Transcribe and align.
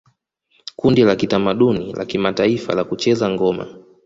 Kundi 0.75 1.03
la 1.03 1.15
kitamaduni 1.15 1.93
la 1.93 2.05
kimataifa 2.05 2.75
la 2.75 2.83
kucheza 2.83 3.29
ngoma 3.29 3.67